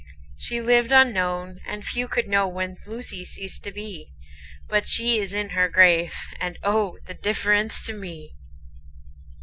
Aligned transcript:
She 0.35 0.59
lived 0.61 0.91
unknown, 0.91 1.59
and 1.67 1.85
few 1.85 2.07
could 2.07 2.27
know 2.27 2.47
When 2.47 2.75
Lucy 2.87 3.23
ceased 3.23 3.63
to 3.65 3.71
be; 3.71 4.07
10 4.61 4.65
But 4.67 4.87
she 4.87 5.19
is 5.19 5.31
in 5.31 5.49
her 5.49 5.69
grave, 5.69 6.15
and, 6.39 6.57
oh, 6.63 6.97
The 7.05 7.13
difference 7.13 7.85
to 7.85 7.93
me! 7.93 8.35